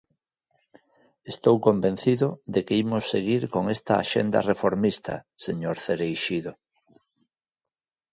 [1.33, 6.51] Estou convencido de que imos seguir con esta axenda reformista, señor Cereixido.